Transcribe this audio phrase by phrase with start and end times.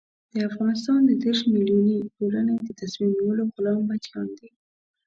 [0.33, 4.49] د افغانستان د دېرش ملیوني ټولنې د تصمیم نیولو غلام بچیان دي.